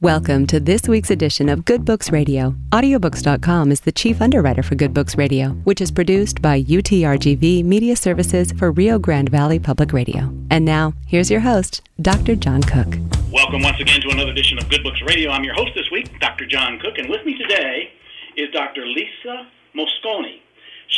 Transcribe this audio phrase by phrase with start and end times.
[0.00, 2.54] Welcome to this week's edition of Good Books Radio.
[2.70, 7.96] Audiobooks.com is the chief underwriter for Good Books Radio, which is produced by UTRGV Media
[7.96, 10.32] Services for Rio Grande Valley Public Radio.
[10.52, 12.36] And now, here's your host, Dr.
[12.36, 12.96] John Cook.
[13.32, 15.32] Welcome once again to another edition of Good Books Radio.
[15.32, 16.46] I'm your host this week, Dr.
[16.46, 17.90] John Cook, and with me today
[18.36, 18.86] is Dr.
[18.86, 20.38] Lisa Mosconi.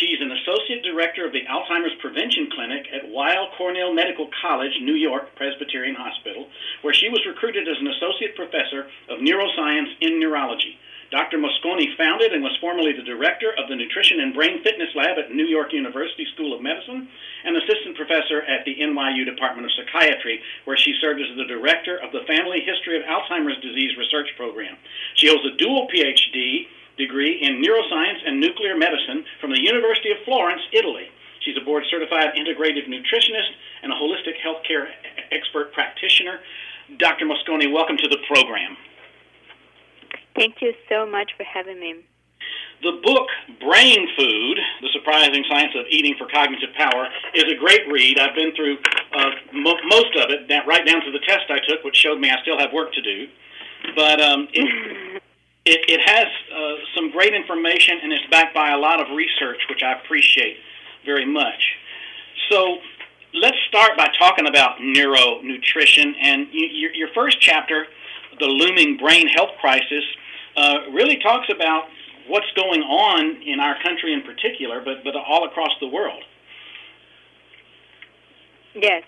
[0.01, 4.97] She's an associate director of the Alzheimer's Prevention Clinic at Weill Cornell Medical College, New
[4.97, 6.49] York Presbyterian Hospital,
[6.81, 10.81] where she was recruited as an associate professor of neuroscience in neurology.
[11.11, 11.37] Dr.
[11.37, 15.37] Mosconi founded and was formerly the director of the Nutrition and Brain Fitness Lab at
[15.37, 17.07] New York University School of Medicine
[17.45, 22.01] and assistant professor at the NYU Department of Psychiatry, where she served as the director
[22.01, 24.79] of the Family History of Alzheimer's Disease Research Program.
[25.17, 30.19] She holds a dual PhD degree in neuroscience and nuclear medicine from the University of
[30.25, 31.09] Florence, Italy.
[31.41, 33.51] She's a board certified integrative nutritionist
[33.83, 34.87] and a holistic healthcare
[35.33, 36.41] expert practitioner.
[36.99, 37.25] Dr.
[37.25, 38.77] Mosconi, welcome to the program.
[40.37, 42.05] Thank you so much for having me.
[42.83, 43.29] The book
[43.61, 48.19] Brain Food The Surprising Science of Eating for Cognitive Power is a great read.
[48.19, 48.79] I've been through
[49.13, 52.31] uh, mo- most of it, right down to the test I took, which showed me
[52.31, 53.29] I still have work to do.
[53.95, 55.11] But um, it,
[55.65, 59.59] it, it has uh, some great information and it's backed by a lot of research,
[59.69, 60.57] which I appreciate
[61.05, 61.77] very much.
[62.51, 62.79] So
[63.35, 66.15] let's start by talking about neuronutrition.
[66.21, 67.87] And you, your, first chapter,
[68.39, 70.05] The Looming Brain Health Crisis,
[70.57, 71.85] uh, really talks about
[72.27, 76.23] what's going on in our country in particular, but, but all across the world.
[78.75, 79.03] Yes.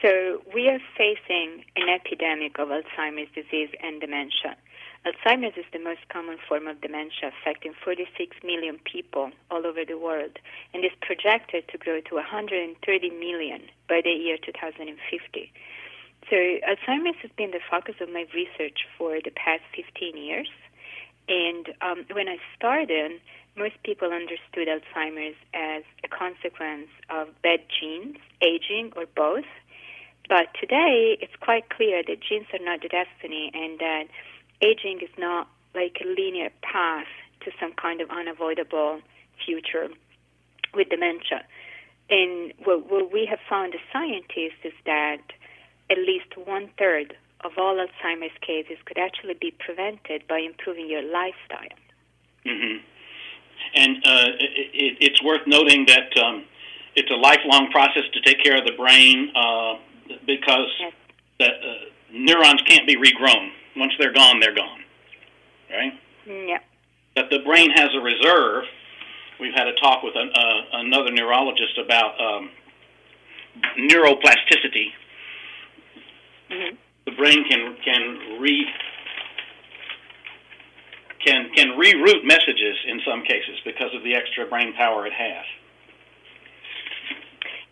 [0.00, 4.56] So we are facing an epidemic of Alzheimer's disease and dementia.
[5.04, 9.98] Alzheimer's is the most common form of dementia, affecting 46 million people all over the
[9.98, 10.38] world,
[10.72, 15.52] and is projected to grow to 130 million by the year 2050.
[16.30, 20.48] So, Alzheimer's has been the focus of my research for the past 15 years.
[21.28, 23.20] And um, when I started,
[23.56, 29.50] most people understood Alzheimer's as a consequence of bad genes, aging, or both.
[30.28, 34.06] But today, it's quite clear that genes are not the destiny and that
[34.62, 37.06] aging is not like a linear path
[37.44, 39.00] to some kind of unavoidable
[39.44, 39.88] future
[40.74, 41.44] with dementia.
[42.10, 45.22] And what, what we have found as scientists is that
[45.90, 51.02] at least one third of all Alzheimer's cases could actually be prevented by improving your
[51.02, 51.78] lifestyle.
[52.46, 52.78] Mm-hmm.
[53.74, 56.44] And uh, it, it's worth noting that um,
[56.94, 59.74] it's a lifelong process to take care of the brain uh,
[60.26, 60.92] because yes.
[61.38, 61.74] the, uh,
[62.12, 63.50] neurons can't be regrown.
[63.76, 64.80] Once they're gone, they're gone.
[65.70, 65.92] Right?
[66.26, 66.58] Yeah.
[67.16, 68.64] That the brain has a reserve.
[69.40, 72.50] We've had a talk with an, uh, another neurologist about um,
[73.78, 74.92] neuroplasticity.
[76.50, 76.76] Mm-hmm.
[77.06, 78.66] The brain can can re
[81.24, 85.44] can can reroute messages in some cases because of the extra brain power it has.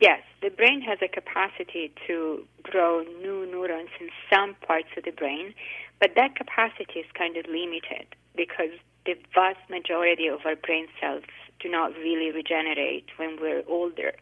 [0.00, 5.11] Yes, the brain has a capacity to grow new neurons in some parts of the
[5.11, 5.55] brain,
[6.00, 8.06] but that capacity is kind of limited
[8.37, 8.71] because
[9.06, 11.25] the vast majority of our brain cells
[11.61, 14.12] do not really regenerate when we're older.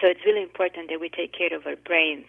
[0.00, 2.26] So it's really important that we take care of our brains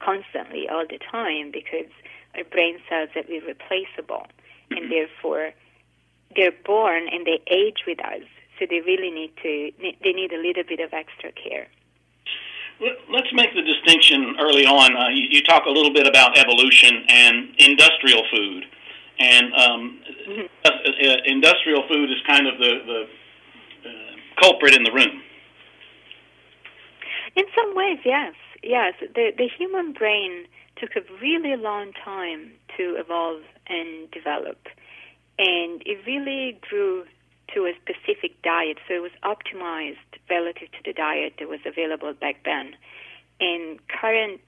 [0.00, 1.90] constantly, all the time, because
[2.36, 4.26] our brain cells are irreplaceable,
[4.70, 4.90] and mm-hmm.
[4.90, 5.52] therefore
[6.36, 8.22] they're born and they age with us.
[8.58, 11.68] So they really need to they need a little bit of extra care.
[12.80, 14.96] Let's make the distinction early on.
[14.96, 18.64] Uh, you, you, talk a little bit about evolution and industrial food,
[19.18, 20.46] and um, mm-hmm.
[20.64, 23.92] uh, uh, industrial food is kind of the, the uh,
[24.42, 25.22] culprit in the room.
[27.36, 28.94] In some ways, yes, yes.
[29.00, 30.46] The the human brain
[30.76, 34.58] took a really long time to evolve and develop,
[35.38, 37.04] and it really grew
[37.54, 39.96] to a specific diet, so it was optimized
[40.30, 42.76] relative to the diet that was available back then.
[43.40, 44.40] And current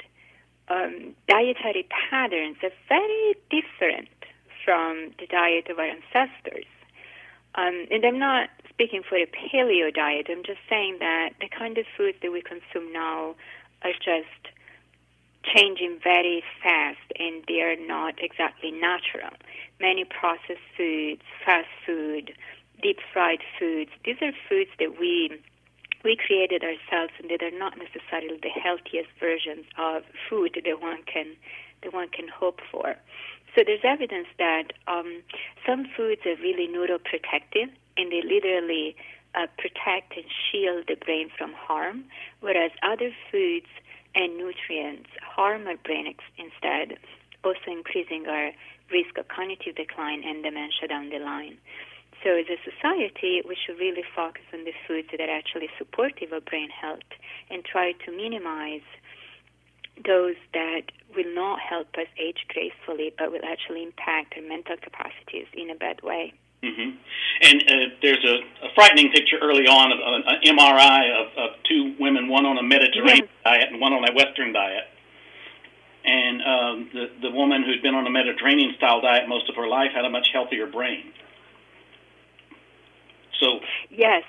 [0.69, 4.09] um, dietary patterns are very different
[4.65, 6.67] from the diet of our ancestors.
[7.55, 11.79] Um, and I'm not speaking for a paleo diet, I'm just saying that the kind
[11.79, 13.35] of foods that we consume now
[13.83, 14.53] are just
[15.55, 19.31] changing very fast and they are not exactly natural.
[19.81, 22.33] Many processed foods, fast food,
[22.83, 25.41] deep fried foods, these are foods that we
[26.05, 31.03] we created ourselves and that are not necessarily the healthiest versions of food that one
[31.03, 31.35] can
[31.83, 32.97] that one can hope for.
[33.55, 35.23] So there's evidence that um,
[35.67, 38.95] some foods are really neuroprotective and they literally
[39.35, 42.05] uh, protect and shield the brain from harm,
[42.41, 43.67] whereas other foods
[44.15, 46.99] and nutrients harm our brain ex- instead
[47.45, 48.51] also increasing our
[48.91, 51.57] risk of cognitive decline and dementia down the line.
[52.27, 56.33] So, as a society, we should really focus on the foods that are actually supportive
[56.33, 57.07] of brain health
[57.51, 58.83] and try to minimize
[60.05, 65.47] those that will not help us age gracefully but will actually impact our mental capacities
[65.55, 66.35] in a bad way.
[66.65, 66.99] Mm-hmm.
[67.43, 71.95] And uh, there's a, a, frightening picture early on of an MRI of, of, two
[72.01, 73.45] women, one on a Mediterranean yes.
[73.45, 74.91] diet and one on a Western diet.
[76.05, 79.69] And um, the the woman who'd been on a Mediterranean style diet most of her
[79.69, 81.13] life had a much healthier brain.
[83.41, 83.61] So
[83.91, 84.23] yes,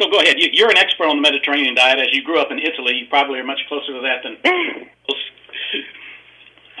[0.00, 0.36] So go ahead.
[0.38, 2.00] You, are an expert on the Mediterranean diet.
[2.00, 4.38] As you grew up in Italy, you probably are much closer to that than.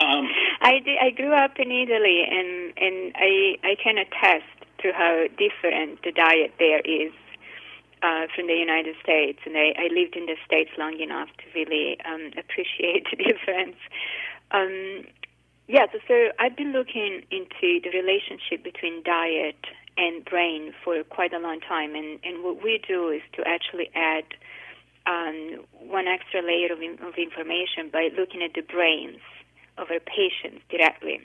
[0.00, 0.26] um,
[0.62, 5.26] I did, I grew up in Italy, and and I I can attest to how
[5.36, 7.12] different the diet there is
[8.02, 9.40] uh, from the United States.
[9.44, 13.76] And I, I lived in the States long enough to really um, appreciate the difference.
[14.50, 15.04] Um,
[15.70, 19.62] yeah, so, I've been looking into the relationship between diet
[19.96, 21.94] and brain for quite a long time.
[21.94, 24.24] And, and what we do is to actually add
[25.06, 29.20] um, one extra layer of, of information by looking at the brains
[29.78, 31.20] of our patients directly.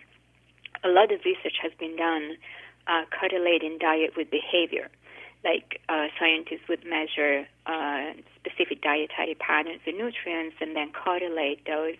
[0.84, 2.38] A lot of research has been done
[2.86, 4.90] uh, correlating diet with behavior.
[5.44, 11.98] Like uh, scientists would measure uh, specific dietary patterns and nutrients and then correlate those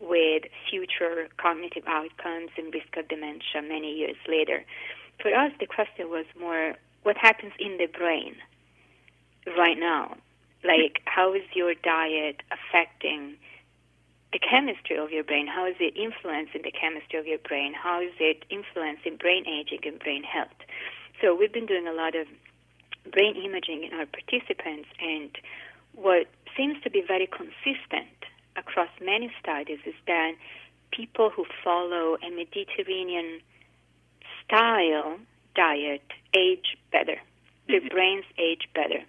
[0.00, 4.64] with future cognitive outcomes and risk of dementia many years later
[5.20, 8.36] for us, the question was more what happens in the brain
[9.56, 10.16] right now?
[10.64, 13.36] Like, how is your diet affecting
[14.32, 15.46] the chemistry of your brain?
[15.46, 17.72] How is it influencing the chemistry of your brain?
[17.72, 20.56] How is it influencing brain aging and brain health?
[21.20, 22.26] So, we've been doing a lot of
[23.10, 25.30] brain imaging in our participants, and
[25.94, 28.12] what seems to be very consistent
[28.60, 30.32] across many studies is that
[30.92, 33.40] people who follow a Mediterranean
[34.44, 35.18] style
[35.54, 36.02] diet
[36.36, 37.16] age better.
[37.68, 37.88] Their mm-hmm.
[37.88, 39.02] brains age better.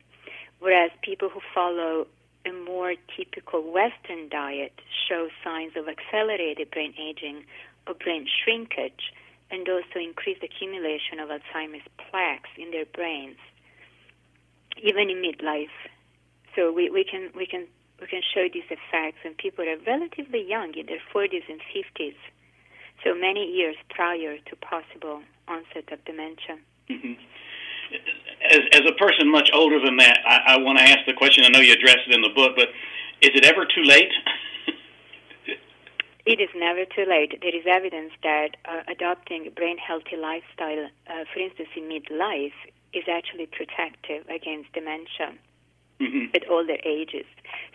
[0.59, 2.07] Whereas people who follow
[2.45, 4.73] a more typical Western diet
[5.07, 7.43] show signs of accelerated brain aging
[7.87, 9.13] or brain shrinkage
[9.49, 13.37] and also increased accumulation of Alzheimer's plaques in their brains,
[14.81, 15.75] even in midlife.
[16.55, 17.67] So we, we can we can
[18.01, 22.17] we can show these effects when people are relatively young, in their 40s and 50s
[23.03, 26.57] so many years prior to possible onset of dementia.
[26.89, 27.13] Mm-hmm.
[28.49, 31.45] As, as a person much older than that, I, I want to ask the question.
[31.45, 32.69] I know you addressed it in the book, but
[33.21, 34.11] is it ever too late?
[36.25, 37.39] it is never too late.
[37.41, 42.57] There is evidence that uh, adopting a brain healthy lifestyle, uh, for instance, in midlife,
[42.93, 45.37] is actually protective against dementia
[46.01, 46.35] mm-hmm.
[46.35, 47.25] at older ages.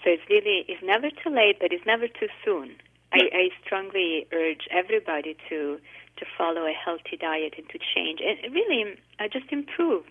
[0.03, 2.77] So it's really it's never too late, but it's never too soon.
[3.13, 5.79] I, I strongly urge everybody to
[6.17, 10.05] to follow a healthy diet and to change and really uh, just improve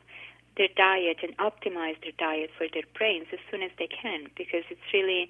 [0.58, 4.64] their diet and optimize their diet for their brains as soon as they can because
[4.70, 5.30] it's really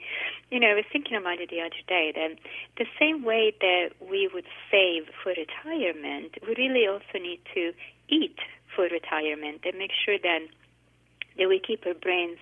[0.51, 2.37] you know i was thinking about it the other day that
[2.77, 7.73] the same way that we would save for retirement we really also need to
[8.09, 8.37] eat
[8.75, 10.39] for retirement and make sure that
[11.37, 12.39] that we keep our brains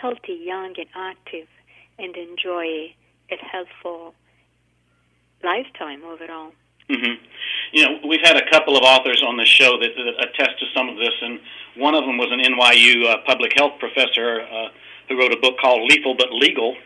[0.00, 1.48] healthy young and active
[1.98, 2.94] and enjoy
[3.30, 4.14] a healthful
[5.42, 6.52] lifetime overall.
[6.90, 7.22] Mm-hmm.
[7.72, 10.66] You know, we've had a couple of authors on this show that, that attest to
[10.74, 11.38] some of this, and
[11.76, 14.68] one of them was an NYU uh, public health professor uh,
[15.08, 16.76] who wrote a book called "Lethal but Legal,"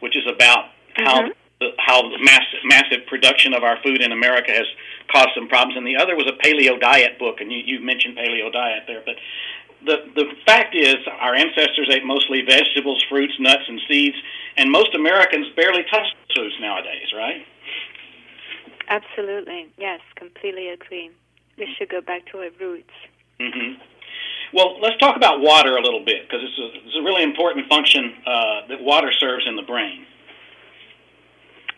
[0.00, 1.04] which is about mm-hmm.
[1.04, 1.28] how
[1.60, 4.66] the, how the massive massive production of our food in America has
[5.12, 5.76] caused some problems.
[5.76, 9.02] And the other was a paleo diet book, and you, you mentioned paleo diet there,
[9.04, 9.16] but
[9.84, 14.16] the the fact is our ancestors ate mostly vegetables, fruits, nuts, and seeds,
[14.56, 17.46] and most Americans barely touch foods nowadays, right?
[18.88, 21.10] Absolutely, yes, completely agree.
[21.58, 22.90] We should go back to our roots.
[23.40, 23.80] Mm-hmm.
[24.52, 27.68] Well, let's talk about water a little bit because it's a, it's a really important
[27.68, 30.04] function uh, that water serves in the brain.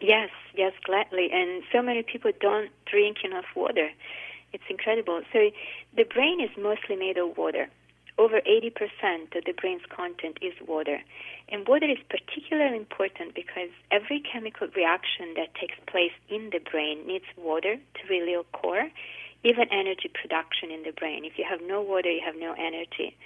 [0.01, 1.31] Yes, yes, gladly.
[1.33, 3.91] And so many people don't drink enough water.
[4.53, 5.23] It's incredible.
[5.33, 5.51] So
[5.97, 7.69] the brain is mostly made of water.
[8.17, 11.01] Over 80% of the brain's content is water.
[11.49, 17.07] And water is particularly important because every chemical reaction that takes place in the brain
[17.07, 18.89] needs water to really occur,
[19.43, 21.25] even energy production in the brain.
[21.25, 23.17] If you have no water, you have no energy.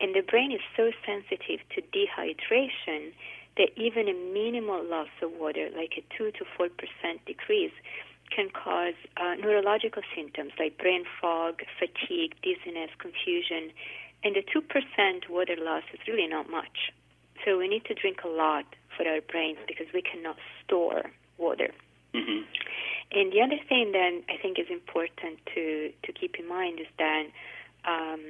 [0.00, 3.10] And the brain is so sensitive to dehydration
[3.56, 6.70] that even a minimal loss of water, like a 2 to 4%
[7.26, 7.72] decrease,
[8.34, 13.72] can cause uh, neurological symptoms like brain fog, fatigue, dizziness, confusion.
[14.24, 16.92] And the 2% water loss is really not much.
[17.44, 18.64] So we need to drink a lot
[18.96, 21.70] for our brains because we cannot store water.
[22.14, 22.42] Mm-hmm.
[23.12, 26.86] And the other thing that I think is important to, to keep in mind is
[26.98, 27.26] that
[27.84, 28.20] um,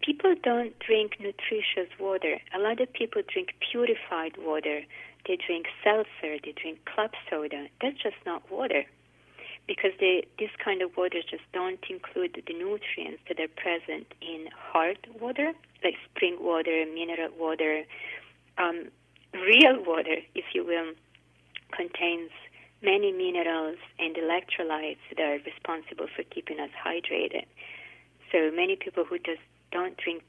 [0.00, 2.38] people don't drink nutritious water.
[2.54, 4.82] A lot of people drink purified water.
[5.26, 7.66] They drink seltzer, they drink club soda.
[7.80, 8.84] That's just not water
[9.66, 14.48] because they, this kind of water just don't include the nutrients that are present in
[14.54, 17.82] hard water, like spring water, mineral water.
[18.58, 18.88] Um,
[19.34, 20.92] real water, if you will,
[21.72, 22.30] contains
[22.82, 27.46] many minerals and electrolytes that are responsible for keeping us hydrated.
[28.30, 29.40] So many people who just
[29.72, 30.22] don't drink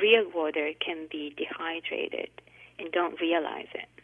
[0.00, 2.30] real water can be dehydrated
[2.78, 4.01] and don't realize it.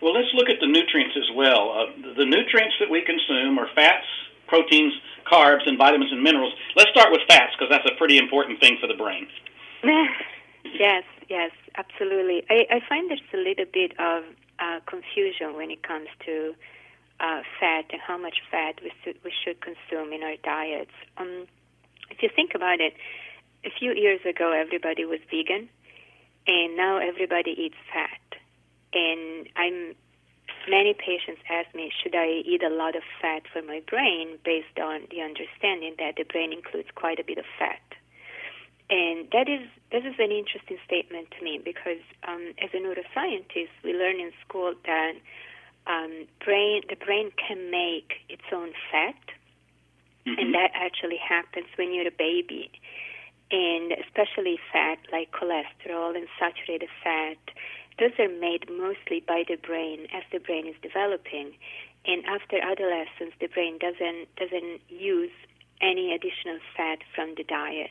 [0.00, 1.74] Well, let's look at the nutrients as well.
[1.74, 4.06] Uh, the nutrients that we consume are fats,
[4.46, 4.94] proteins,
[5.30, 6.52] carbs, and vitamins and minerals.
[6.76, 9.26] Let's start with fats because that's a pretty important thing for the brain.
[10.64, 12.44] yes, yes, absolutely.
[12.48, 14.24] I, I find there's a little bit of
[14.58, 16.54] uh, confusion when it comes to
[17.20, 20.94] uh, fat and how much fat we should, we should consume in our diets.
[21.16, 21.46] Um,
[22.10, 22.94] if you think about it,
[23.64, 25.68] a few years ago everybody was vegan,
[26.46, 28.37] and now everybody eats fat.
[28.98, 29.94] And I'm
[30.68, 34.78] many patients ask me, should I eat a lot of fat for my brain based
[34.82, 37.80] on the understanding that the brain includes quite a bit of fat.
[38.90, 43.72] And that is this is an interesting statement to me because um, as a neuroscientist,
[43.84, 45.12] we learn in school that
[45.86, 49.20] um, brain the brain can make its own fat,
[50.26, 50.40] mm-hmm.
[50.40, 52.70] and that actually happens when you're a baby.
[53.50, 57.40] And especially fat like cholesterol and saturated fat,
[57.98, 61.52] those are made mostly by the brain as the brain is developing.
[62.06, 65.34] And after adolescence, the brain doesn't doesn't use
[65.80, 67.90] any additional fat from the diet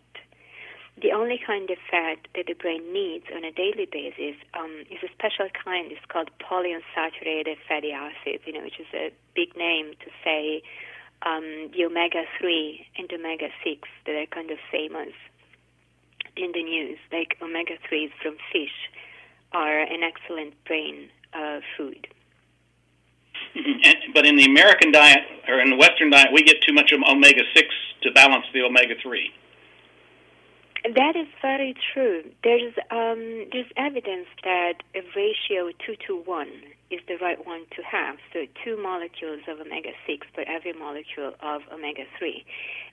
[1.02, 4.98] the only kind of fat that the brain needs on a daily basis um, is
[5.04, 5.92] a special kind.
[5.92, 10.64] It's called polyunsaturated fatty acids, you know, which is a big name to say
[11.22, 15.14] um, the omega three and omega six that are kind of famous
[16.36, 16.98] in the news.
[17.12, 18.90] Like omega threes from fish
[19.54, 22.08] are an excellent brain uh, food.
[23.56, 24.12] Mm-hmm.
[24.14, 27.02] but in the American diet or in the Western diet, we get too much of
[27.10, 27.70] omega six
[28.04, 29.32] to balance the omega three.
[30.84, 32.24] That is very true.
[32.44, 36.52] There's um, there's evidence that a ratio two to one
[36.92, 38.18] is the right one to have.
[38.32, 42.46] So two molecules of omega six per every molecule of omega three,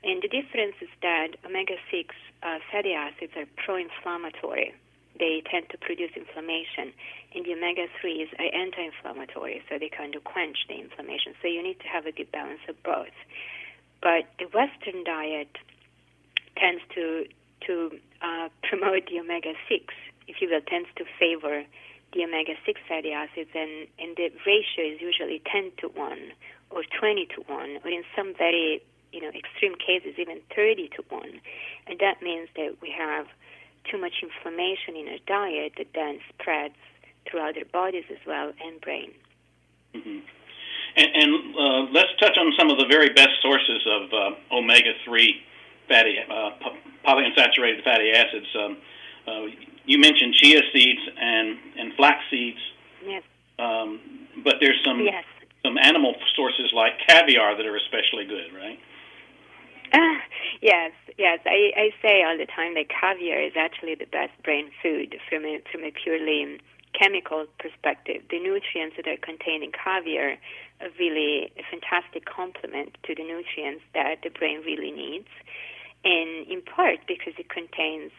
[0.03, 4.75] and the difference is that omega six uh, fatty acids are pro-inflammatory.
[5.19, 6.93] They tend to produce inflammation,
[7.35, 11.35] and the omega threes are anti-inflammatory, so they kind of quench the inflammation.
[11.41, 13.15] So you need to have a good balance of both.
[14.03, 15.57] But the Western diet
[16.57, 17.27] tends to
[17.67, 19.95] to uh, promote the omega 6,
[20.29, 21.65] if you will, tends to favor
[22.13, 26.19] the omega 6 fatty acids, and, and the ratio is usually 10 to 1
[26.71, 28.83] or 20 to 1, or in some very
[29.15, 31.41] you know, extreme cases, even 30 to 1.
[31.87, 33.27] And that means that we have
[33.91, 36.75] too much inflammation in our diet that then spreads
[37.29, 39.11] throughout our bodies as well and brain.
[39.95, 40.19] Mm-hmm.
[40.97, 44.93] And, and uh, let's touch on some of the very best sources of uh, omega
[45.05, 45.43] 3
[45.89, 46.51] fatty uh,
[47.07, 48.47] polyunsaturated fatty acids.
[48.57, 48.77] Um,
[49.27, 49.47] uh,
[49.87, 52.59] you mentioned chia seeds and and flax seeds.
[53.05, 53.23] Yes.
[53.59, 54.01] Um,
[54.43, 55.25] but there's some yes.
[55.65, 58.79] some animal sources like caviar that are especially good, right?
[59.93, 60.19] Uh,
[60.63, 61.41] yes, yes.
[61.47, 65.45] I, I say all the time that caviar is actually the best brain food from
[65.45, 66.61] a from a purely
[66.99, 68.23] chemical perspective.
[68.31, 70.39] The nutrients that are contained in caviar
[70.81, 75.29] are really a fantastic complement to the nutrients that the brain really needs
[76.05, 78.13] and in part because it contains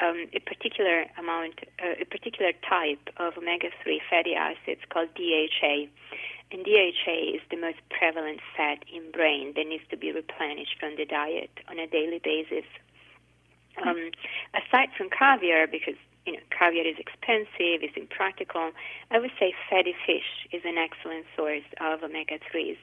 [0.00, 5.86] um, a particular amount, uh, a particular type of omega-3 fatty acids called DHA.
[6.50, 10.96] And DHA is the most prevalent fat in brain that needs to be replenished from
[10.96, 12.64] the diet on a daily basis.
[13.84, 14.10] Um,
[14.54, 15.94] aside from caviar, because
[16.26, 18.70] you know caviar is expensive, it's impractical,
[19.10, 22.78] I would say fatty fish is an excellent source of omega 3s,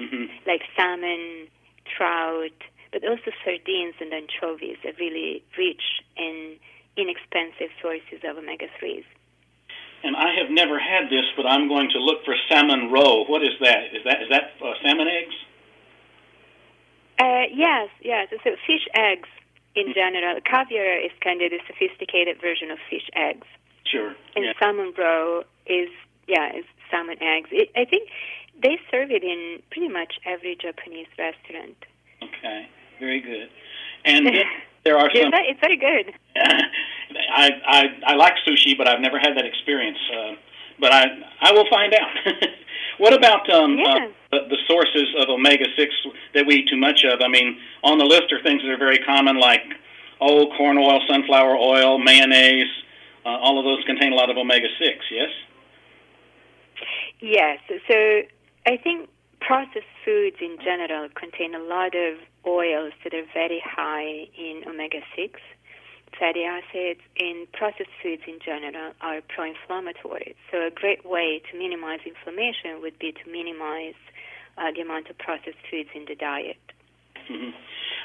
[0.00, 0.24] mm-hmm.
[0.46, 1.48] like salmon,
[1.84, 2.50] trout,
[2.92, 5.82] but also sardines and anchovies are really rich
[6.16, 6.56] and
[6.96, 9.04] inexpensive sources of omega 3s.
[10.04, 13.24] And I have never had this, but I'm going to look for salmon roe.
[13.24, 13.94] What is that?
[13.94, 15.34] Is that is that uh, salmon eggs?
[17.18, 18.28] Uh, yes, yes.
[18.42, 19.28] So fish eggs
[19.76, 20.40] in general.
[20.44, 23.46] Caviar is kind of the sophisticated version of fish eggs.
[23.86, 24.14] Sure.
[24.34, 24.52] And yeah.
[24.58, 25.88] salmon roe is
[26.26, 27.50] yeah is salmon eggs.
[27.52, 28.10] It, I think
[28.60, 31.78] they serve it in pretty much every Japanese restaurant.
[32.22, 32.68] Okay.
[33.00, 33.48] Very good.
[34.04, 34.26] And
[34.84, 35.30] there are some.
[35.34, 36.14] It's very good.
[36.36, 39.98] I, I I like sushi, but I've never had that experience.
[40.12, 40.34] Uh,
[40.80, 41.04] but I
[41.40, 42.10] I will find out.
[42.98, 43.84] what about um, yeah.
[43.84, 45.94] uh, the, the sources of omega six
[46.34, 47.20] that we eat too much of?
[47.20, 49.62] I mean, on the list are things that are very common, like
[50.20, 52.70] old corn oil, sunflower oil, mayonnaise.
[53.24, 55.04] Uh, all of those contain a lot of omega six.
[55.10, 55.30] Yes.
[57.20, 57.58] Yes.
[57.86, 58.22] So
[58.66, 59.08] I think
[59.40, 65.00] processed foods in general contain a lot of oils that are very high in omega
[65.16, 65.40] 6
[66.18, 70.36] fatty acids, and processed foods in general are pro inflammatory.
[70.50, 73.98] So, a great way to minimize inflammation would be to minimize
[74.58, 76.60] uh, the amount of processed foods in the diet.
[77.30, 77.50] Mm-hmm.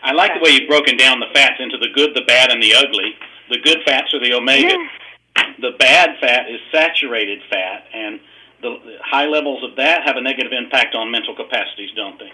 [0.03, 2.61] I like the way you've broken down the fats into the good, the bad, and
[2.61, 3.15] the ugly.
[3.49, 4.67] The good fats are the omega.
[4.67, 5.55] Yes.
[5.59, 8.19] The bad fat is saturated fat, and
[8.61, 12.31] the high levels of that have a negative impact on mental capacities, don't they?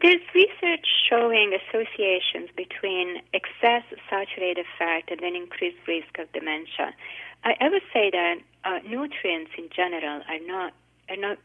[0.00, 6.94] There's research showing associations between excess saturated fat and an increased risk of dementia.
[7.44, 10.72] I, I would say that uh, nutrients in general are not
[11.08, 11.38] are not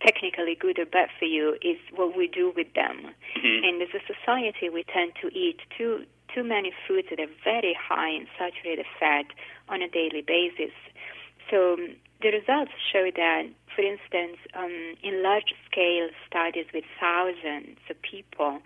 [0.00, 1.56] technically good or bad for you.
[1.62, 3.10] Is what we do with them.
[3.36, 3.64] Mm-hmm.
[3.64, 7.76] And as a society, we tend to eat too too many foods that are very
[7.78, 9.26] high in saturated fat
[9.68, 10.72] on a daily basis.
[11.50, 13.44] So um, the results show that,
[13.76, 18.60] for instance, um, in large scale studies with thousands of people,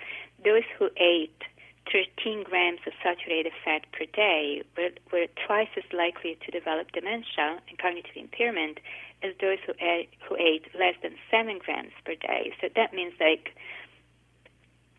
[0.44, 1.42] those who ate
[1.90, 7.58] 13 grams of saturated fat per day were, were twice as likely to develop dementia
[7.68, 8.78] and cognitive impairment
[9.26, 12.54] as those who ate, who ate less than 7 grams per day.
[12.60, 13.58] So that means like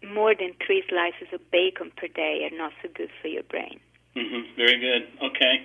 [0.04, 3.80] more than three slices of bacon per day are not so good for your brain.
[4.18, 4.52] Mm-hmm.
[4.58, 5.08] Very good.
[5.24, 5.64] Okay.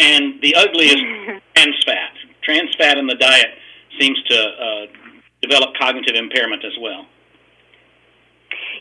[0.00, 0.96] And the ugly is
[1.54, 2.12] trans fat.
[2.42, 3.52] Trans fat in the diet
[4.00, 4.86] seems to uh,
[5.42, 7.06] develop cognitive impairment as well.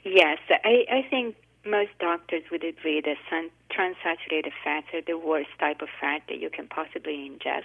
[0.03, 1.35] Yes, I, I think
[1.65, 6.39] most doctors would agree that sun, transaturated fats are the worst type of fat that
[6.39, 7.63] you can possibly ingest.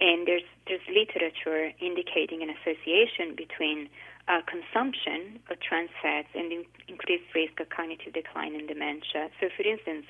[0.00, 3.88] And there's there's literature indicating an association between
[4.26, 9.30] uh, consumption of trans fats and in, increased risk of cognitive decline and dementia.
[9.38, 10.06] So, for instance,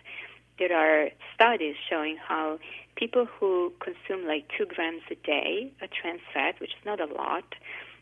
[0.59, 2.59] there are studies showing how
[2.97, 7.07] people who consume like two grams a day of trans fat, which is not a
[7.07, 7.45] lot,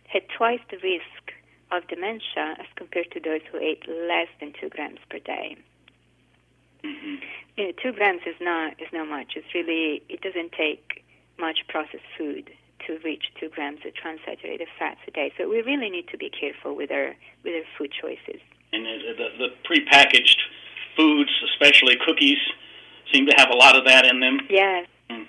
[0.06, 1.32] had twice the risk
[1.70, 5.56] of dementia as compared to those who ate less than two grams per day.
[6.84, 7.14] Mm-hmm.
[7.56, 9.32] You know, two grams is not is not much.
[9.36, 11.04] It's really it doesn't take
[11.38, 12.50] much processed food
[12.86, 15.32] to reach two grams of transaturated fats a day.
[15.38, 18.40] So we really need to be careful with our with our food choices.
[18.72, 20.38] And the, the, the prepackaged
[20.96, 22.38] foods, especially cookies,
[23.12, 24.40] seem to have a lot of that in them.
[24.48, 24.86] Yes.
[25.10, 25.26] Mm.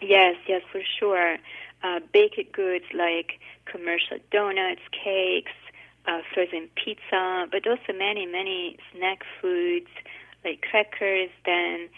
[0.00, 1.36] Yes, yes, for sure.
[1.82, 5.52] Uh, baked goods like commercial donuts, cakes,
[6.06, 9.88] uh, frozen pizza, but also many, many snack foods
[10.44, 11.88] like crackers, then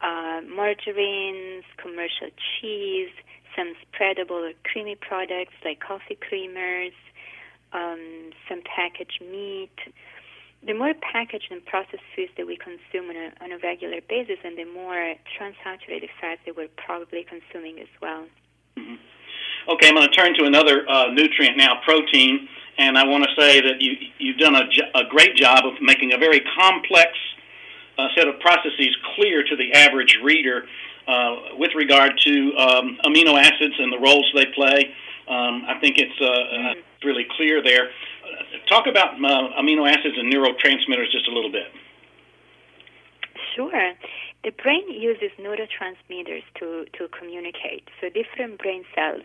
[0.00, 2.28] uh, margarines, commercial
[2.60, 3.10] cheese,
[3.56, 6.92] some spreadable or creamy products like coffee creamers,
[7.72, 9.76] um, some packaged meat.
[10.64, 14.38] The more packaged and processed foods that we consume on a, on a regular basis,
[14.44, 18.24] and the more transaturated fats that we're probably consuming as well.
[18.76, 18.94] Mm-hmm.
[19.68, 23.30] Okay, I'm going to turn to another uh, nutrient now, protein, and I want to
[23.40, 24.64] say that you, you've done a,
[24.94, 27.10] a great job of making a very complex
[27.98, 30.66] uh, set of processes clear to the average reader
[31.08, 34.94] uh, with regard to um, amino acids and the roles they play.
[35.28, 37.06] Um, I think it's uh, mm-hmm.
[37.06, 37.90] really clear there.
[38.68, 41.66] Talk about uh, amino acids and neurotransmitters just a little bit.
[43.54, 43.92] Sure.
[44.44, 47.88] The brain uses neurotransmitters to, to communicate.
[48.00, 49.24] So different brain cells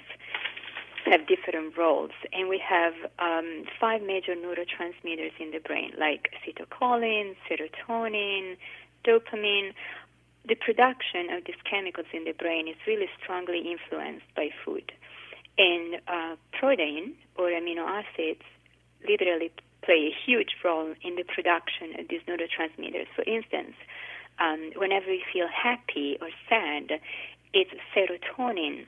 [1.06, 7.36] have different roles, and we have um, five major neurotransmitters in the brain, like acetylcholine,
[7.50, 8.56] serotonin,
[9.06, 9.74] dopamine.
[10.48, 14.92] The production of these chemicals in the brain is really strongly influenced by food.
[15.58, 18.42] And uh, protein or amino acids
[19.08, 19.52] literally
[19.84, 23.08] play a huge role in the production of these neurotransmitters.
[23.16, 23.74] For instance,
[24.40, 27.00] um, whenever we feel happy or sad,
[27.54, 28.86] it's serotonin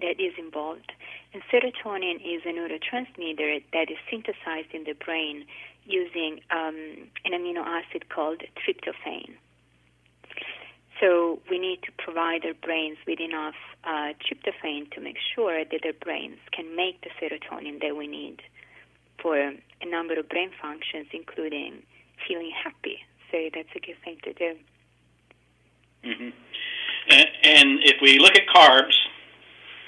[0.00, 0.92] that is involved.
[1.32, 5.44] And serotonin is a neurotransmitter that is synthesized in the brain
[5.84, 9.34] using um, an amino acid called tryptophan.
[11.00, 15.84] So we need to provide our brains with enough uh, tryptophan to make sure that
[15.84, 18.40] our brains can make the serotonin that we need
[19.26, 21.82] for a number of brain functions, including
[22.28, 22.98] feeling happy.
[23.32, 24.54] So that's a good thing to do.
[26.04, 26.30] Mm-hmm.
[27.10, 28.94] And, and if we look at carbs,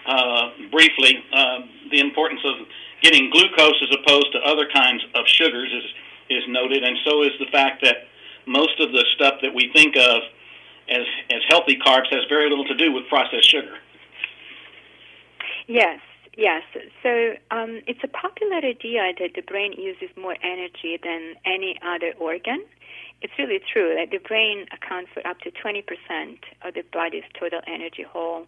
[0.09, 1.59] uh, briefly, uh,
[1.93, 2.67] the importance of
[3.01, 5.85] getting glucose as opposed to other kinds of sugars is
[6.31, 8.09] is noted, and so is the fact that
[8.45, 10.17] most of the stuff that we think of
[10.91, 13.77] as as healthy carbs has very little to do with processed sugar.
[15.69, 16.01] Yes,
[16.39, 16.63] yes.
[17.03, 22.15] So um, it's a popular idea that the brain uses more energy than any other
[22.19, 22.65] organ.
[23.21, 25.83] It's really true that the brain accounts for up to 20%
[26.63, 28.47] of the body's total energy whole.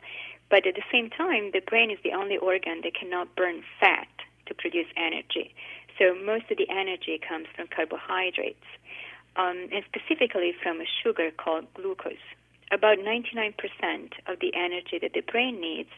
[0.49, 4.09] But at the same time, the brain is the only organ that cannot burn fat
[4.47, 5.55] to produce energy.
[5.99, 8.65] So most of the energy comes from carbohydrates,
[9.37, 12.25] um, and specifically from a sugar called glucose.
[12.73, 13.55] About 99%
[14.27, 15.91] of the energy that the brain needs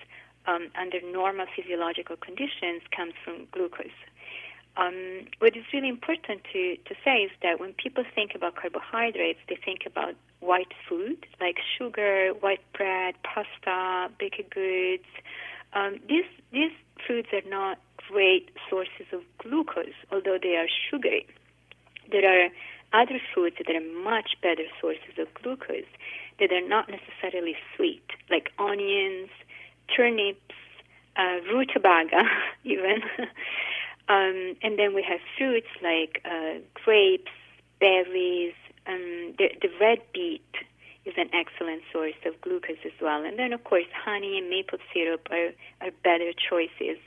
[0.46, 3.98] um, under normal physiological conditions comes from glucose.
[4.76, 9.40] Um, what is really important to, to say is that when people think about carbohydrates,
[9.48, 15.04] they think about white food like sugar, white bread, pasta, baked goods.
[15.74, 16.72] Um, these these
[17.06, 17.78] foods are not
[18.08, 21.26] great sources of glucose, although they are sugary.
[22.10, 22.48] There are
[22.92, 25.88] other foods that are much better sources of glucose
[26.38, 29.30] that are not necessarily sweet, like onions,
[29.94, 30.40] turnips,
[31.16, 32.22] uh, rutabaga,
[32.64, 33.02] even.
[34.08, 37.30] um, and then we have fruits like uh, grapes,
[37.80, 38.54] berries.
[38.86, 40.42] Um, the, the red beet
[41.04, 43.24] is an excellent source of glucose as well.
[43.24, 46.98] And then, of course, honey and maple syrup are, are better choices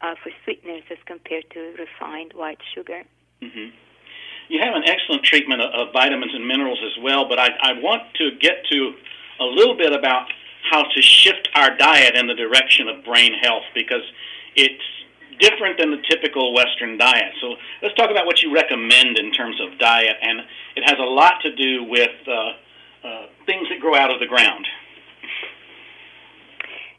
[0.00, 3.04] uh, for sweeteners as compared to refined white sugar.
[3.42, 3.74] Mm-hmm.
[4.48, 7.72] You have an excellent treatment of, of vitamins and minerals as well, but I, I
[7.80, 8.94] want to get to
[9.40, 10.26] a little bit about
[10.70, 14.02] how to shift our diet in the direction of brain health because
[14.54, 14.82] it's
[15.40, 17.32] different than the typical Western diet.
[17.40, 20.40] So let's talk about what you recommend in terms of diet, and
[20.76, 22.32] it has a lot to do with uh,
[23.06, 24.66] uh, things that grow out of the ground.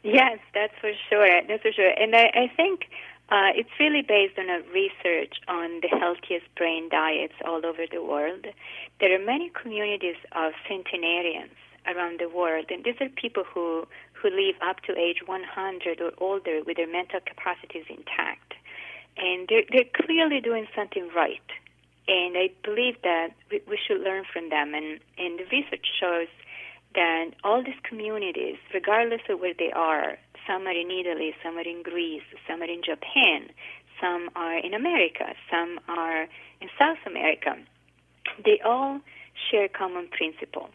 [0.02, 1.42] Yes, that's for sure.
[1.46, 1.90] That's for sure.
[1.90, 2.88] And I, I think
[3.28, 8.02] uh, it's really based on a research on the healthiest brain diets all over the
[8.02, 8.46] world.
[8.98, 11.52] There are many communities of centenarians
[11.86, 12.66] around the world.
[12.70, 16.90] And these are people who, who live up to age 100 or older with their
[16.90, 18.54] mental capacities intact.
[19.16, 21.42] And they're, they're clearly doing something right.
[22.08, 24.74] And I believe that we, we should learn from them.
[24.74, 26.28] And, and the research shows
[26.94, 31.68] that all these communities, regardless of where they are, some are in Italy, some are
[31.68, 33.50] in Greece, some are in Japan,
[34.00, 36.22] some are in America, some are
[36.60, 37.56] in South America,
[38.44, 39.00] they all
[39.50, 40.74] share common principles.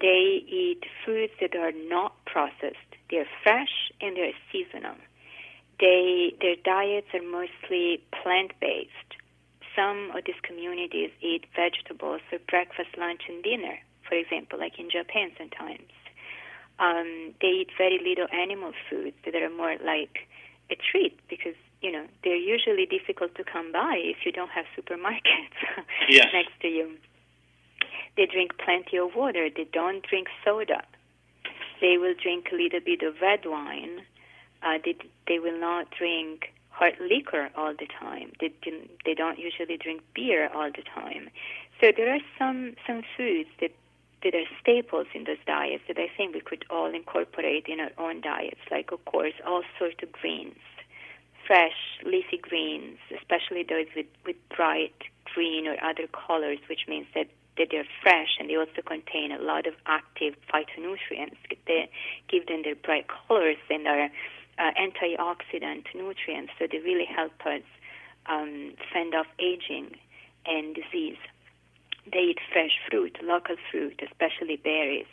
[0.00, 2.90] They eat foods that are not processed.
[3.10, 4.96] They're fresh and they're seasonal.
[5.78, 9.18] They, their diets are mostly plant based.
[9.76, 13.78] Some of these communities eat vegetables for breakfast, lunch, and dinner,
[14.08, 15.90] for example, like in Japan sometimes.
[16.78, 20.28] Um, they eat very little animal foods that are more like
[20.70, 24.64] a treat because you know they're usually difficult to come by if you don't have
[24.76, 25.58] supermarkets
[26.08, 26.26] yes.
[26.32, 26.96] next to you.
[28.16, 29.48] They drink plenty of water.
[29.54, 30.82] They don't drink soda.
[31.80, 34.02] They will drink a little bit of red wine.
[34.62, 34.96] Uh, they,
[35.26, 38.32] they will not drink hard liquor all the time.
[38.40, 38.52] They,
[39.04, 41.30] they don't usually drink beer all the time.
[41.80, 43.72] So there are some, some foods that,
[44.22, 47.90] that are staples in those diets that I think we could all incorporate in our
[47.98, 50.58] own diets, like, of course, all sorts of greens,
[51.46, 54.94] fresh, leafy greens, especially those with, with bright
[55.34, 57.26] green or other colors, which means that
[57.58, 61.36] that they're fresh and they also contain a lot of active phytonutrients
[61.66, 61.88] that
[62.28, 64.08] give them their bright colors and are
[64.58, 66.52] uh, antioxidant nutrients.
[66.58, 67.62] So they really help us
[68.26, 69.96] um, fend off aging
[70.46, 71.18] and disease.
[72.10, 75.06] They eat fresh fruit, local fruit, especially berries.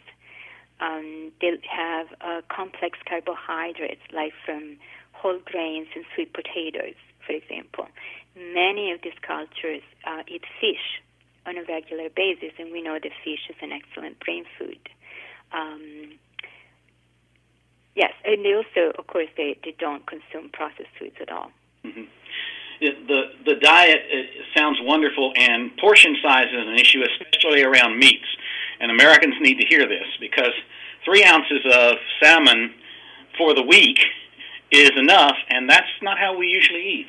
[0.80, 4.78] Um, they have uh, complex carbohydrates like from
[5.12, 7.88] whole grains and sweet potatoes, for example.
[8.36, 11.02] Many of these cultures uh, eat fish
[11.50, 14.78] on a regular basis, and we know that fish is an excellent brain food.
[15.52, 16.14] Um,
[17.96, 21.52] yes, and they also, of course, they, they don't consume processed foods at all.
[21.84, 22.04] Mm-hmm.
[22.82, 24.00] The the diet
[24.56, 28.28] sounds wonderful, and portion size is an issue, especially around meats.
[28.80, 30.54] And Americans need to hear this because
[31.04, 32.74] three ounces of salmon
[33.38, 34.00] for the week
[34.72, 37.08] is enough, and that's not how we usually eat.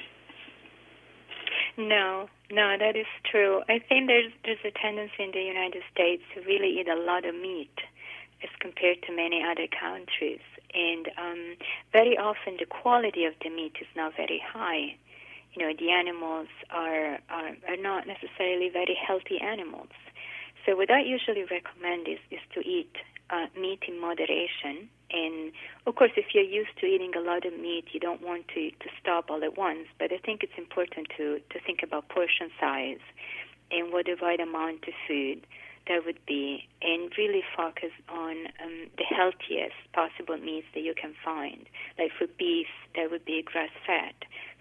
[1.76, 3.62] No, no, that is true.
[3.68, 7.24] I think there's there's a tendency in the United States to really eat a lot
[7.24, 7.78] of meat
[8.42, 10.40] as compared to many other countries,
[10.74, 11.56] and um,
[11.92, 14.96] very often the quality of the meat is not very high.
[15.54, 19.90] You know, the animals are are, are not necessarily very healthy animals.
[20.66, 22.94] So what I usually recommend is is to eat
[23.30, 25.52] uh, meat in moderation and
[25.86, 28.70] of course, if you're used to eating a lot of meat, you don't want to,
[28.70, 29.86] to stop all at once.
[29.98, 33.00] But I think it's important to, to think about portion size
[33.70, 35.46] and what the right amount of food
[35.88, 41.14] that would be, and really focus on um, the healthiest possible meats that you can
[41.24, 41.66] find.
[41.98, 44.14] Like for beef, that would be grass fed.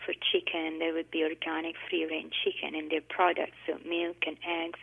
[0.06, 4.38] For chicken, that would be organic free range chicken and their products, so milk and
[4.48, 4.80] eggs.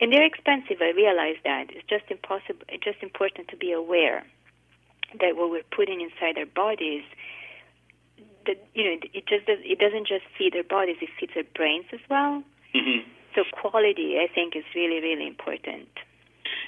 [0.00, 0.78] And they're expensive.
[0.82, 1.70] I realize that.
[1.70, 2.66] It's just impossible.
[2.68, 4.24] It's just important to be aware
[5.20, 7.02] that what we're putting inside our bodies
[8.46, 11.44] that you know it just does, it doesn't just feed their bodies; it feeds their
[11.54, 12.42] brains as well.
[12.74, 13.08] Mm-hmm.
[13.34, 15.88] So quality, I think, is really really important.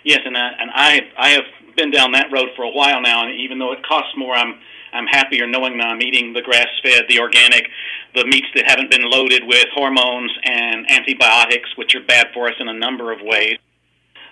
[0.05, 1.45] Yes, and I, and I I have
[1.77, 4.55] been down that road for a while now, and even though it costs more, I'm
[4.93, 7.69] I'm happier knowing that I'm eating the grass-fed, the organic,
[8.15, 12.55] the meats that haven't been loaded with hormones and antibiotics, which are bad for us
[12.59, 13.59] in a number of ways.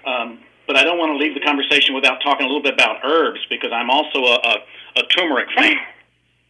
[0.04, 3.00] Um, but I don't want to leave the conversation without talking a little bit about
[3.02, 4.54] herbs because I'm also a, a,
[5.00, 5.74] a turmeric fan.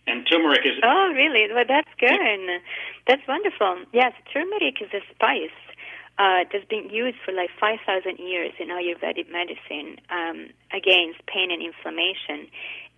[0.09, 0.73] And turmeric is.
[0.83, 1.53] Oh, really?
[1.53, 2.63] Well, that's good.
[3.07, 3.85] That's wonderful.
[3.93, 5.51] Yes, turmeric is a spice
[6.19, 11.63] uh, that's been used for like 5,000 years in Ayurvedic medicine um, against pain and
[11.63, 12.49] inflammation.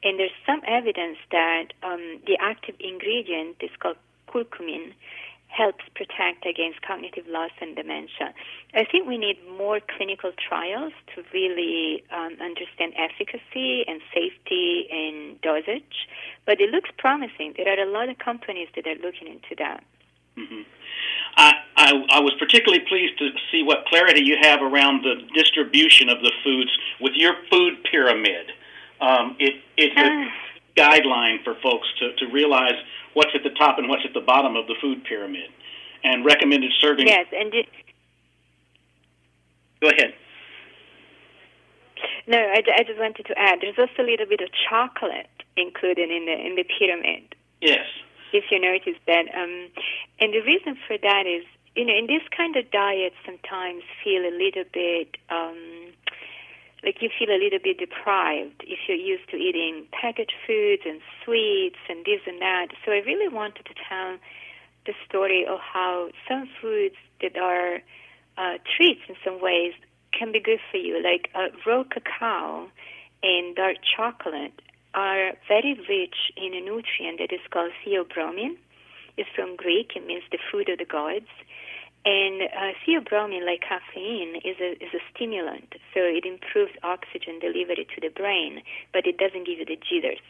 [0.04, 3.96] And there's some evidence that um, the active ingredient is called
[4.28, 4.94] curcumin
[5.50, 8.32] helps protect against cognitive loss and dementia.
[8.72, 15.40] I think we need more clinical trials to really um, understand efficacy and safety and
[15.40, 16.06] dosage,
[16.46, 17.54] but it looks promising.
[17.56, 19.82] There are a lot of companies that are looking into that.
[20.38, 20.62] Mm-hmm.
[21.36, 26.08] I, I, I was particularly pleased to see what clarity you have around the distribution
[26.08, 28.52] of the foods with your food pyramid.
[29.00, 30.32] Um, it, it's a Ah.
[30.76, 32.74] guideline for folks to, to realize
[33.14, 35.50] what's at the top and what's at the bottom of the food pyramid.
[36.02, 37.06] And recommended serving.
[37.06, 37.66] Yes, and it,
[39.82, 40.14] Go ahead.
[42.26, 43.58] no, I, I just wanted to add.
[43.60, 47.34] There's also a little bit of chocolate included in the in the pyramid.
[47.60, 47.84] Yes.
[48.32, 49.26] if you notice that.
[49.34, 49.68] Um,
[50.20, 51.44] and the reason for that is,
[51.76, 55.92] you know, in this kind of diet, sometimes feel a little bit um,
[56.84, 61.00] like you feel a little bit deprived if you're used to eating packaged foods and
[61.24, 62.68] sweets and this and that.
[62.84, 64.16] So I really wanted to tell
[64.86, 67.80] the story of how some foods that are
[68.38, 69.74] uh, treats in some ways
[70.12, 72.68] can be good for you, like uh, raw cacao
[73.22, 74.62] and dark chocolate
[74.94, 78.56] are very rich in a nutrient that is called theobromine.
[79.16, 79.92] It's from Greek.
[79.94, 81.28] It means the food of the gods.
[82.02, 87.86] And uh, theobromine, like caffeine, is a is a stimulant, so it improves oxygen delivery
[87.94, 90.24] to the brain, but it doesn't give you the jitters.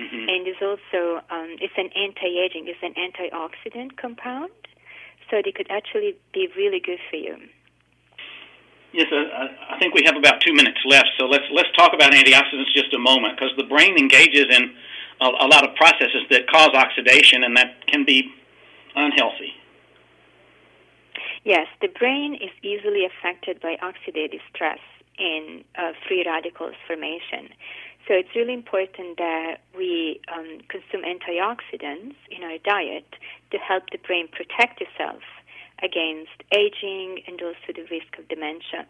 [0.00, 0.24] Mm-hmm.
[0.28, 4.56] And it's also um, it's an anti-aging, it's an antioxidant compound,
[5.28, 7.36] so it could actually be really good for you.
[8.92, 11.92] Yes, uh, I I think we have about two minutes left, so let's let's talk
[11.92, 14.72] about antioxidants just a moment because the brain engages in
[15.20, 18.32] a, a lot of processes that cause oxidation, and that can be
[18.96, 19.52] unhealthy.
[21.44, 24.78] Yes, the brain is easily affected by oxidative stress
[25.18, 27.50] and uh, free radicals formation.
[28.06, 33.06] So it's really important that we um, consume antioxidants in our diet
[33.50, 35.22] to help the brain protect itself
[35.82, 38.86] against aging and also the risk of dementia.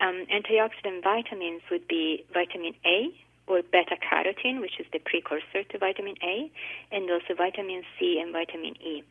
[0.00, 3.12] Um, antioxidant vitamins would be vitamin A
[3.50, 6.50] or beta carotene, which is the precursor to vitamin A,
[6.92, 9.02] and also vitamin C and vitamin E.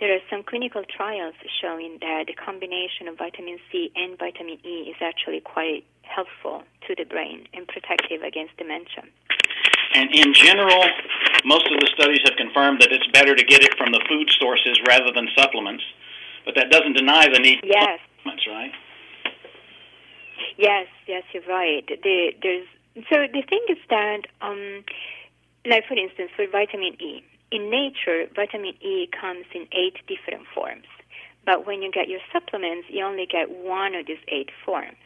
[0.00, 4.90] There are some clinical trials showing that the combination of vitamin C and vitamin E
[4.90, 9.06] is actually quite helpful to the brain and protective against dementia.
[9.94, 10.82] And in general,
[11.44, 14.28] most of the studies have confirmed that it's better to get it from the food
[14.40, 15.84] sources rather than supplements.
[16.44, 18.00] But that doesn't deny the need Yes.
[18.02, 18.72] for supplements, right?
[20.58, 21.86] Yes, yes, you're right.
[21.86, 24.84] The, there's so the thing is that, um,
[25.66, 30.86] like for instance, for vitamin E, in nature, vitamin E comes in eight different forms.
[31.44, 34.96] But when you get your supplements, you only get one of these eight forms.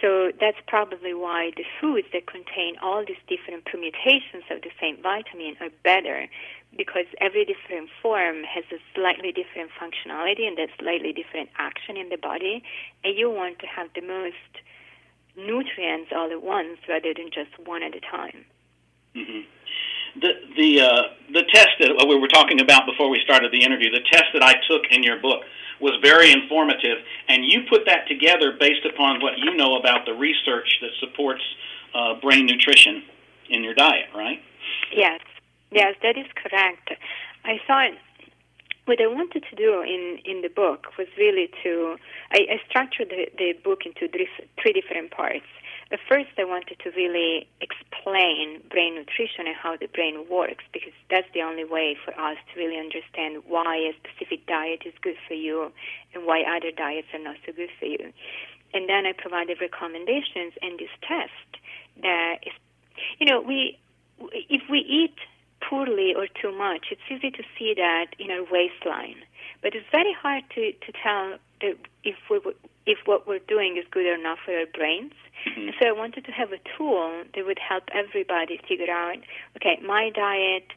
[0.00, 4.98] So that's probably why the foods that contain all these different permutations of the same
[5.02, 6.28] vitamin are better
[6.76, 12.10] because every different form has a slightly different functionality and a slightly different action in
[12.10, 12.62] the body,
[13.04, 14.60] and you want to have the most
[15.36, 18.44] nutrients all at once rather than just one at a time.
[19.14, 19.40] hmm
[20.20, 23.90] The the uh, the test that we were talking about before we started the interview,
[23.90, 25.42] the test that I took in your book
[25.80, 30.14] was very informative, and you put that together based upon what you know about the
[30.14, 31.42] research that supports
[31.94, 33.02] uh, brain nutrition
[33.50, 34.40] in your diet, right?
[34.92, 35.20] Yes,
[35.70, 36.92] yes, that is correct.
[37.44, 37.92] I thought
[38.86, 41.96] what I wanted to do in, in the book was really to,
[42.32, 45.46] I, I structured the, the book into three, different parts.
[45.92, 50.94] At first, I wanted to really explain brain nutrition and how the brain works because
[51.10, 55.16] that's the only way for us to really understand why a specific diet is good
[55.28, 55.70] for you
[56.14, 58.12] and why other diets are not so good for you.
[58.74, 61.50] and then I provided recommendations and this test
[62.02, 62.52] that is,
[63.18, 63.78] you know, we
[64.18, 65.16] if we eat
[65.60, 69.16] poorly or too much, it's easy to see that in our waistline,
[69.62, 72.40] but it's very hard to to tell if we
[72.86, 75.12] if what we're doing is good or not for our brains.
[75.46, 75.70] Mm-hmm.
[75.78, 79.18] So I wanted to have a tool that would help everybody figure out,
[79.56, 80.72] okay, my diet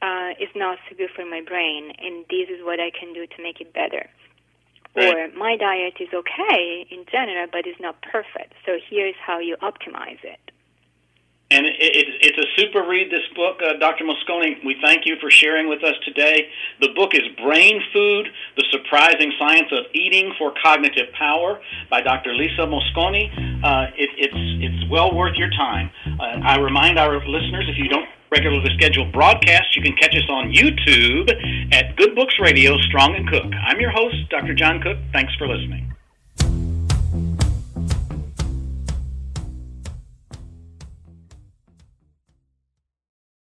[0.00, 3.26] uh, is not so good for my brain, and this is what I can do
[3.26, 4.08] to make it better.
[4.94, 5.14] Right.
[5.14, 8.54] Or my diet is okay in general, but it's not perfect.
[8.66, 10.50] So here's how you optimize it.
[11.52, 14.04] And it, it, it's a super read, this book, uh, Dr.
[14.04, 14.64] Mosconi.
[14.64, 16.48] We thank you for sharing with us today.
[16.80, 21.60] The book is Brain Food The Surprising Science of Eating for Cognitive Power
[21.90, 22.32] by Dr.
[22.34, 23.28] Lisa Mosconi.
[23.62, 24.34] Uh, it, it's,
[24.64, 25.90] it's well worth your time.
[26.06, 30.24] Uh, I remind our listeners if you don't regularly scheduled broadcasts, you can catch us
[30.30, 31.28] on YouTube
[31.74, 33.52] at Good Books Radio, Strong and Cook.
[33.68, 34.54] I'm your host, Dr.
[34.54, 34.96] John Cook.
[35.12, 35.92] Thanks for listening.